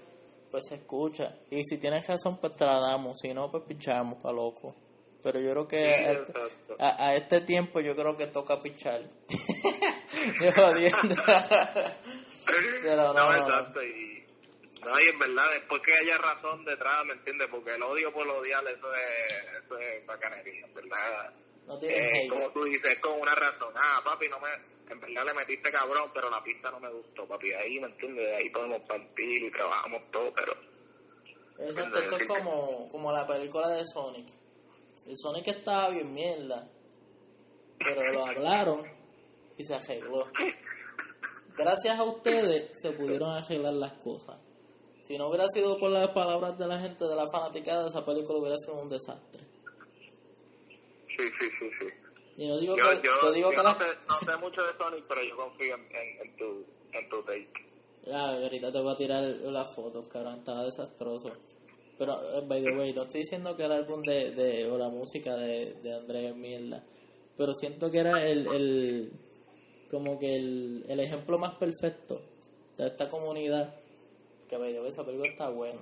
[0.51, 1.35] pues se escucha.
[1.51, 3.19] Y si tienes razón, pues te la damos.
[3.21, 4.75] Si no, pues pichamos pa' loco.
[5.23, 6.33] Pero yo creo que Sí, a, este,
[6.79, 9.01] a- a este tiempo yo creo que toca pichar.
[10.41, 10.51] yo.
[12.83, 13.37] Pero no, no, no.
[13.47, 14.25] exacto, y,
[14.83, 17.49] no, y en verdad, después que haya razón detrás, ¿me entiendes?
[17.51, 21.31] Porque el odio por odiar, eso es, eso es bacanería, verdad.
[21.69, 23.73] No Eh, como tú dices, es con una razón.
[23.77, 24.49] Ah, papi, no me,
[24.91, 27.53] en verdad le metiste cabrón, pero la pista no me gustó, papi.
[27.53, 28.35] Ahí, ¿me entiendes?
[28.37, 30.55] Ahí podemos partir y trabajamos todo, pero...
[31.59, 34.27] Exacto, esto es como, como la película de Sonic.
[35.07, 36.67] El Sonic estaba bien mierda,
[37.79, 38.83] pero lo hablaron
[39.59, 40.27] y se arregló.
[41.57, 44.37] Gracias a ustedes se pudieron arreglar las cosas.
[45.07, 48.39] Si no hubiera sido por las palabras de la gente de la fanaticada, esa película
[48.39, 49.48] hubiera sido un desastre.
[51.19, 51.87] Sí, sí, sí, sí.
[52.37, 54.37] Y no digo Yo, que, yo, yo digo yo que no, la- sé, no sé
[54.39, 57.49] mucho de Sonic, pero yo confío en, en, en tu, en tu take.
[58.13, 61.33] Ah, ahorita te voy a tirar las fotos, cabrón, estaba desastroso.
[61.99, 64.89] Pero, eh, by the way, no estoy diciendo que el álbum de, de o la
[64.89, 66.83] música de, de Andrés es mierda.
[67.37, 69.13] Pero siento que era el, el
[69.91, 72.21] como que el, el ejemplo más perfecto
[72.77, 73.75] de esta comunidad.
[74.49, 75.81] Que, by the way, esa película está buena.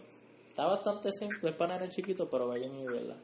[0.48, 3.14] Está bastante simple, es para nenes chiquitos, pero vayan y verla.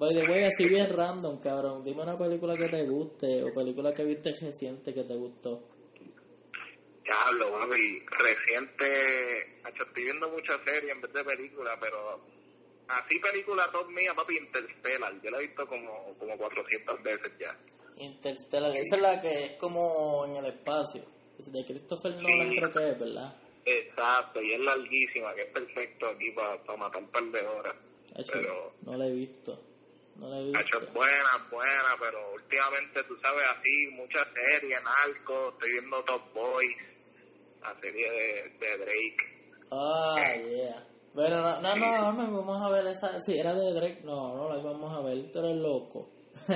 [0.00, 1.84] By the way, así bien random, cabrón.
[1.84, 5.62] Dime una película que te guste o película que viste reciente que te gustó.
[7.04, 12.18] Diablo, papi, reciente, estoy viendo muchas series en vez de películas, pero
[12.88, 17.54] así película top mía, papi, Interstellar, yo la he visto como, como 400 veces ya.
[17.98, 21.04] Interstellar, esa es la que es como en el espacio.
[21.38, 23.36] Es de Christopher Nolan creo que es, ¿verdad?
[23.66, 27.74] Exacto, y es larguísima, que es perfecto aquí para matar un par de horas.
[28.32, 29.69] Pero, no la he visto.
[30.20, 30.78] No la he visto.
[30.78, 36.76] es buena, buena, pero últimamente, tú sabes, así, muchas series, narcos, estoy viendo Top Boys,
[37.62, 39.40] la serie de, de Drake.
[39.72, 40.86] Ah, yeah.
[41.14, 43.18] Bueno, no, no, no, no, vamos a ver esa.
[43.24, 45.32] Si era de Drake, no, no la íbamos a ver.
[45.32, 46.08] Tú eres loco.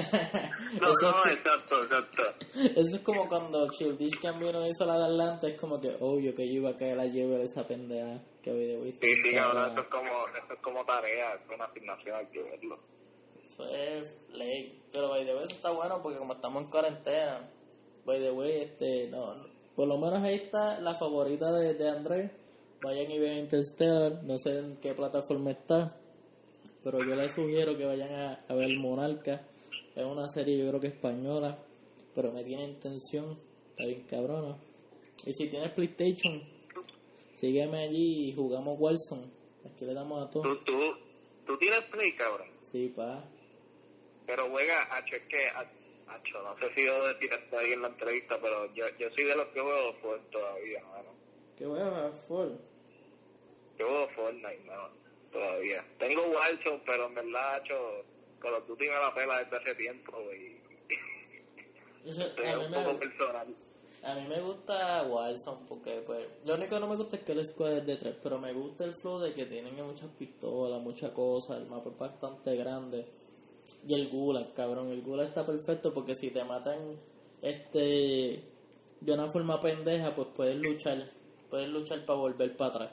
[0.80, 2.22] No, eso, no, exacto, exacto.
[2.54, 5.46] eso es como cuando Childish Gambino hizo la de Atlanta.
[5.46, 8.82] Es como que obvio que yo iba a caer a llevar esa pendeja que video
[8.82, 9.06] viste.
[9.06, 12.42] Sí, sí, cabrón, esto es como, esto es como tarea, es una asignación, hay que
[12.42, 12.78] verlo.
[13.58, 14.80] Es ley.
[14.92, 17.48] Pero by the way, eso está bueno porque como estamos en cuarentena,
[18.04, 19.34] by the way, este, no,
[19.74, 22.30] por lo menos ahí está la favorita de, de Andrés.
[22.82, 25.96] Vayan y vean Interstellar, no sé en qué plataforma está,
[26.82, 29.40] pero yo les sugiero que vayan a, a ver Monarca.
[29.96, 31.58] Es una serie yo creo que española,
[32.14, 33.38] pero me tiene en tensión,
[33.70, 34.58] está bien cabrona.
[35.24, 36.42] Y si tienes PlayStation,
[37.40, 39.30] sígueme allí y jugamos Warzone.
[39.64, 40.42] Aquí le damos a todo.
[40.42, 40.74] ¿Tú, tú,
[41.46, 42.48] tú tienes play, cabrón?
[42.70, 43.24] Sí, pa.
[44.26, 48.38] Pero juega, Hacho, es que, Hacho, no sé si yo decir ahí en la entrevista,
[48.40, 51.14] pero yo, yo soy de los que juego Fortnite todavía, mano.
[51.58, 52.50] ¿Qué juegas, Ford?
[53.78, 54.88] Yo juego Fortnite, mano,
[55.32, 55.84] todavía.
[55.98, 58.04] Tengo Warzone, pero en verdad, Hacho,
[58.40, 60.56] Call of Duty me la pela desde hace tiempo, güey.
[62.04, 63.56] Eso, a, mí me, personal.
[64.02, 67.32] a mí me gusta Warzone porque, pues, lo único que no me gusta es que
[67.32, 70.80] el squad es de tres, pero me gusta el flow de que tienen muchas pistolas,
[70.82, 73.06] muchas cosas, el mapa es bastante grande.
[73.86, 76.78] Y el Gulag, cabrón, el Gulag está perfecto porque si te matan
[77.42, 78.40] este
[79.00, 81.06] de una forma pendeja, pues puedes luchar,
[81.50, 82.90] puedes luchar para volver para atrás.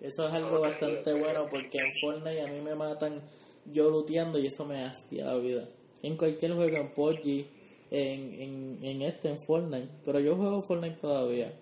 [0.00, 3.20] Eso es algo bastante bueno porque en Fortnite a mí me matan
[3.66, 5.64] yo luteando y eso me hastia la vida.
[6.02, 7.46] En cualquier juego, en PUBG,
[7.90, 9.88] en, en, en este, en Fortnite.
[10.04, 11.52] Pero yo juego Fortnite todavía.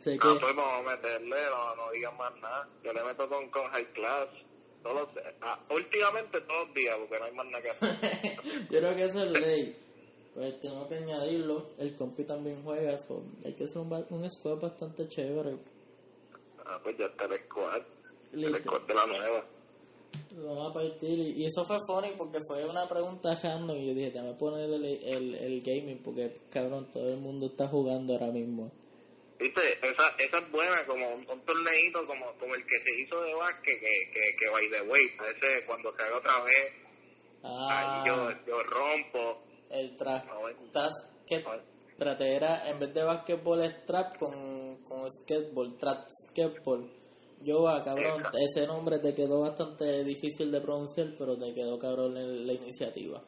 [0.00, 0.26] Sé que...
[0.26, 2.68] No, pues vamos a meterle, no, no digan más nada.
[2.84, 4.28] Yo le meto con, con High Class.
[4.82, 7.96] Todos los- ah, últimamente todos los días, porque no hay más nada que hacer.
[8.70, 9.76] yo creo que eso es ley.
[10.34, 11.66] Pues tengo que añadirlo.
[11.78, 12.98] El compi también juega.
[13.00, 15.56] so, hay que hacer un, un squad bastante chévere.
[16.64, 17.82] ah, pues ya está el squad.
[18.32, 19.44] El squad de la nueva.
[20.36, 21.18] Lo van a partir.
[21.18, 23.76] Y, y eso fue funny porque fue una pregunta random.
[23.76, 27.18] Y yo dije, te voy a poner el, el, el gaming porque, cabrón, todo el
[27.18, 28.70] mundo está jugando ahora mismo.
[29.38, 33.20] Viste, esa, esa es buena, como un, un torneito como, como el que se hizo
[33.22, 36.72] de básquet, que, que, que by the way, ese cuando se haga otra vez,
[37.44, 39.42] Ah, ahí yo, yo rompo.
[39.70, 41.60] el que Ay.
[41.90, 46.90] Espérate, era en vez de basquetbol es trap con, con skateball, trap skateball.
[47.42, 48.30] Yo va, cabrón, Eja.
[48.40, 53.22] ese nombre te quedó bastante difícil de pronunciar, pero te quedó cabrón en la iniciativa.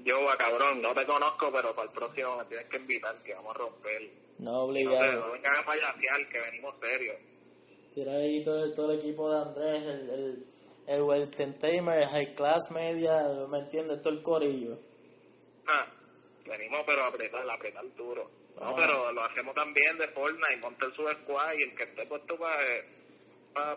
[0.00, 3.34] Yo, va, cabrón, no te conozco, pero para el próximo me tienes que invitar, que
[3.34, 4.10] vamos a romper.
[4.38, 5.26] No obligado.
[5.26, 7.16] no vengan a payasear, que venimos serios.
[7.94, 10.46] Tira ahí todo, el- todo el equipo de Andrés, el, el,
[10.88, 13.12] el Wellington Tamer, el High Class Media,
[13.50, 14.00] ¿me entiendes?
[14.02, 14.78] Todo el corillo.
[15.68, 15.86] Ah,
[16.46, 18.30] venimos pero a apretar, a apretar duro.
[18.56, 18.74] No, Ah.
[18.76, 22.56] pero lo hacemos también de Fortnite, monte su squad y el que esté puesto para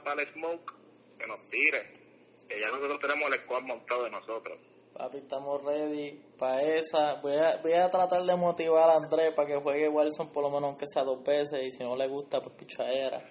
[0.04, 0.72] para el smoke,
[1.20, 2.06] que nos tire.
[2.48, 4.58] Que ya nosotros tenemos el squad montado de nosotros.
[4.98, 7.16] Papi, estamos ready para esa.
[7.16, 10.50] Voy a, voy a tratar de motivar a Andrés para que juegue Wilson por lo
[10.50, 13.22] menos aunque sea dos veces y si no le gusta, pues pichadera.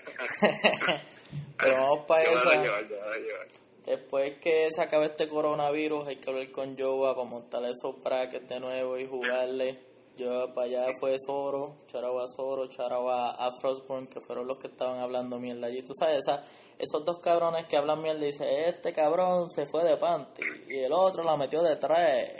[1.57, 2.63] Pero vamos para a esa.
[2.63, 3.87] llevar, a.
[3.87, 8.47] Después que se acabe este coronavirus, hay que hablar con Joa para montar esos brackets
[8.47, 9.79] de nuevo y jugarle.
[10.19, 15.01] Yo para allá fue Zoro, Charaba Zoro, Charaba a Frostborn, que fueron los que estaban
[15.01, 15.81] hablando mierda allí.
[15.81, 16.45] Tú sabes, esa,
[16.79, 20.93] esos dos cabrones que hablan mierda, dice, este cabrón se fue de panty y el
[20.93, 22.31] otro la metió de tres.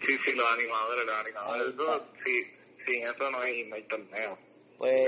[0.00, 1.66] Sí, sí, los animadores, los animadores.
[1.68, 2.44] Eso, sí,
[2.86, 4.38] sin eso no hay, no hay torneo.
[4.78, 5.06] Pues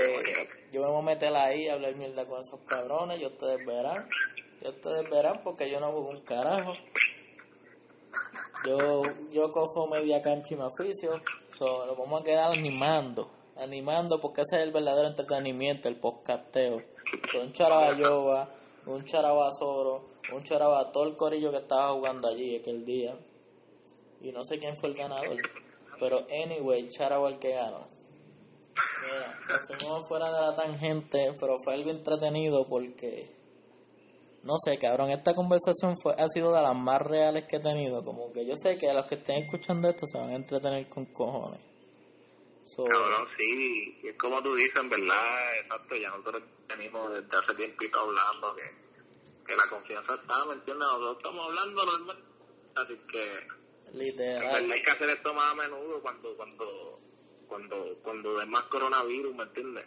[0.71, 4.09] yo me voy a meter ahí a hablar mierda con esos cabrones y ustedes verán.
[4.61, 6.73] Y ustedes verán porque yo no juego un carajo.
[8.65, 11.21] Yo, yo cojo media cancha y me oficio.
[11.57, 13.36] So, nos vamos a quedar animando.
[13.59, 16.81] Animando porque ese es el verdadero entretenimiento, el podcasteo.
[17.31, 18.49] So, un charabayoba,
[18.85, 23.15] un charabazoro, un charaba todo el corillo que estaba jugando allí aquel día.
[24.21, 25.37] Y no sé quién fue el ganador.
[25.99, 27.87] Pero anyway, charaba el que ganó.
[29.03, 33.29] Mira, nos fuimos fuera de la tangente, pero fue algo entretenido porque,
[34.43, 38.03] no sé, cabrón, esta conversación fue, ha sido de las más reales que he tenido.
[38.03, 41.05] Como que yo sé que los que estén escuchando esto se van a entretener con
[41.05, 41.76] cojones.
[42.67, 47.37] So, Cabrón, sí, y es como tú dices, en verdad, exacto, ya nosotros venimos desde
[47.37, 48.63] hace tiempito hablando que,
[49.45, 50.85] que la confianza está, ¿me entiendes?
[50.85, 52.23] Nosotros estamos hablando normal,
[52.75, 53.23] así que
[53.93, 54.43] en literal.
[54.43, 56.99] verdad hay que hacer esto más a menudo cuando, cuando,
[57.47, 59.85] cuando, cuando hay más coronavirus, ¿me entiendes?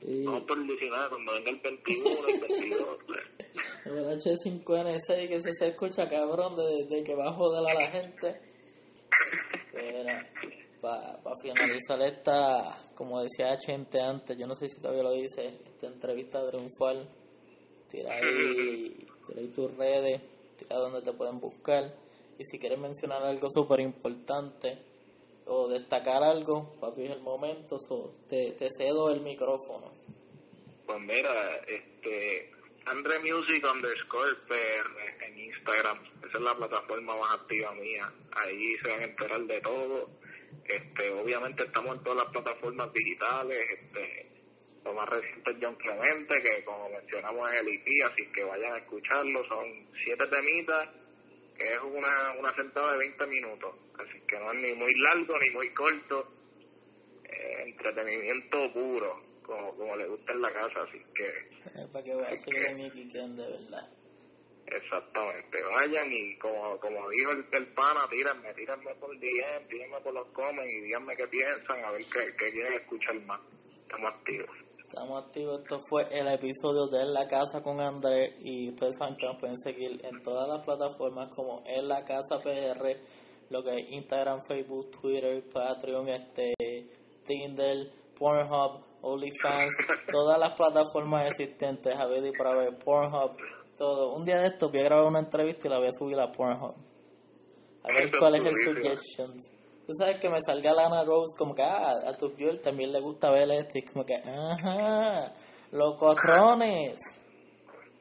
[0.00, 3.20] Y No por el 19, cuando venga el 21, el 22, pues.
[3.84, 7.90] el H5N6 que se, se escucha cabrón de, de que va a joder a la
[7.90, 8.40] gente.
[10.84, 15.86] Para finalizar esta, como decía gente antes, yo no sé si todavía lo dice, esta
[15.86, 17.08] entrevista triunfal,
[17.90, 20.20] tira ahí, tira ahí tus redes,
[20.58, 21.90] tira donde te pueden buscar.
[22.38, 24.76] Y si quieres mencionar algo súper importante
[25.46, 29.90] o destacar algo, papi, es el momento, so, te, te cedo el micrófono.
[30.84, 31.32] Pues mira,
[31.66, 32.52] este,
[32.84, 35.98] Andre Music underscore PR en Instagram.
[36.28, 38.12] Esa es la plataforma más activa mía.
[38.32, 40.23] Ahí se van a enterar de todo.
[40.66, 43.58] Este, obviamente estamos en todas las plataformas digitales.
[43.72, 44.26] Este,
[44.84, 48.72] lo más reciente es John Clemente, que como mencionamos es el EP, así que vayan
[48.72, 49.44] a escucharlo.
[49.46, 49.64] Son
[50.04, 50.88] siete temitas,
[51.56, 53.74] que es una, una sentada de 20 minutos.
[53.98, 56.30] Así que no es ni muy largo ni muy corto.
[57.24, 60.82] Eh, entretenimiento puro, como, como le gusta en la casa.
[60.82, 61.26] Así que
[61.80, 63.93] Es para que vacilen y quiquen de verdad.
[64.66, 70.14] Exactamente, vayan y como, como dijo el, el pana, tírenme, tírenme por DM, tírenme por
[70.14, 73.40] los comments y díganme qué piensan, a ver qué, qué quieren escuchar más.
[73.82, 74.64] Estamos activos.
[74.94, 75.60] Estamos activos.
[75.60, 78.32] Esto fue el episodio de En la Casa con Andrés.
[78.42, 82.40] Y ustedes saben que nos pueden seguir en todas las plataformas como En la Casa
[82.40, 82.96] PR,
[83.50, 86.54] lo que es Instagram, Facebook, Twitter, Patreon, este,
[87.24, 89.72] Tinder, Pornhub, OnlyFans,
[90.10, 93.36] todas las plataformas existentes, a ver y para ver, Pornhub,
[93.76, 94.14] todo.
[94.14, 96.30] Un día de esto voy a grabar una entrevista y la voy a subir a
[96.30, 96.74] Pornhub.
[97.82, 99.50] A ver cuál es el suggestions.
[99.86, 103.00] Tú sabes que me salga Lana Rose como que, ah, a tu piel también le
[103.00, 103.78] gusta ver esto.
[103.78, 105.32] Y como que, ajá,
[105.72, 106.98] los cotrones.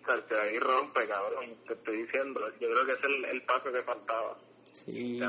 [0.08, 0.12] O
[0.42, 1.58] ahí rompe, cabrón.
[1.68, 2.40] Te estoy diciendo.
[2.60, 4.38] Yo creo que es el, el paso que faltaba.
[4.86, 5.20] Sí.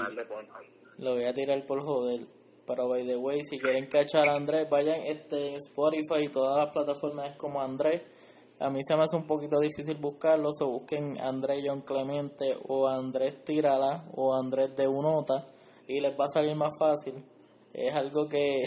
[0.98, 2.20] Lo voy a tirar por joder.
[2.66, 6.56] Pero by the way, si quieren cachar a Andrés, vayan este, en Spotify y todas
[6.64, 8.02] las plataformas como Andrés.
[8.60, 12.86] A mí se me hace un poquito difícil buscarlo, o busquen Andrés John Clemente o
[12.86, 15.44] Andrés Tirala o Andrés de Unota
[15.88, 17.24] y les va a salir más fácil.
[17.72, 18.62] Es algo que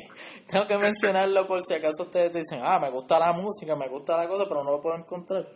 [0.46, 4.18] tengo que mencionarlo por si acaso ustedes dicen, ah, me gusta la música, me gusta
[4.18, 5.48] la cosa, pero no lo puedo encontrar.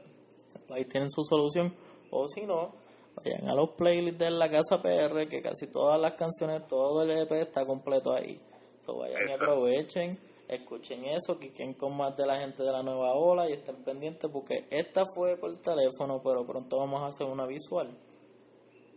[0.71, 1.75] Ahí tienen su solución.
[2.11, 2.73] O si no,
[3.17, 7.11] vayan a los playlists de la Casa PR, que casi todas las canciones, todo el
[7.11, 8.41] EP está completo ahí.
[8.87, 10.19] So, vayan y aprovechen,
[10.49, 14.31] escuchen eso, quiquen con más de la gente de la nueva ola y estén pendientes
[14.31, 17.89] porque esta fue por teléfono, pero pronto vamos a hacer una visual.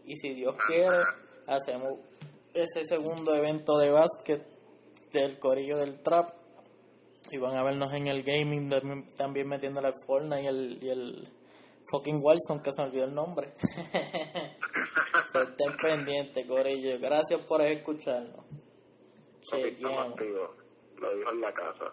[0.06, 0.98] Y si Dios quiere,
[1.48, 2.00] hacemos
[2.54, 4.45] ese segundo evento de básquet
[5.12, 6.34] del corillo del trap
[7.32, 8.70] y van a vernos en el gaming
[9.16, 11.30] también metiéndole el Fortnite y el, y el
[11.91, 13.54] fucking Wilson que se me olvidó el nombre
[15.34, 18.45] estén pendientes corillo gracias por escucharnos
[19.50, 20.66] Chequeamos.
[21.00, 21.91] Lo dijo en la casa